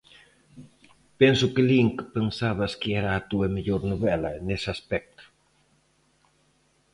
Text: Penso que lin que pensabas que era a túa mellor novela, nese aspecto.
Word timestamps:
Penso 1.19 1.45
que 1.53 1.63
lin 1.69 1.87
que 1.97 2.05
pensabas 2.15 2.71
que 2.79 2.89
era 2.99 3.11
a 3.13 3.25
túa 3.29 3.47
mellor 3.55 3.81
novela, 3.91 4.29
nese 4.47 4.69
aspecto. 4.75 5.23